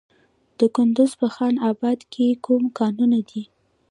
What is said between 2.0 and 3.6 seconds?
کې کوم کانونه دي؟